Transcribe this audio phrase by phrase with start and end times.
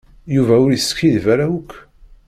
[0.35, 1.71] Yuba ur yeskiddib ara akk.